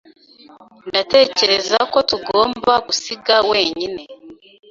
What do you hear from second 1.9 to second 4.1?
ko tugomba gusiga wenyine.